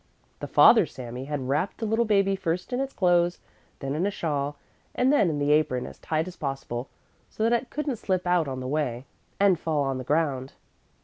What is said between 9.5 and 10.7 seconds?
fall on the ground.